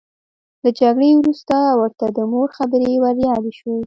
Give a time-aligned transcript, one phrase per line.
[0.63, 3.77] له جګړې وروسته ورته د مور خبرې وریادې شوې